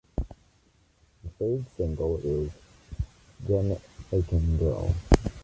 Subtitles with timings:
[1.23, 2.51] The third single is
[3.45, 4.95] "Jamaican Girl".